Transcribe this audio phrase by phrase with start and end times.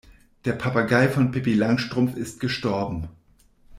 [0.45, 3.09] Der Papagei von Pippi Langstrumpf ist gestorben.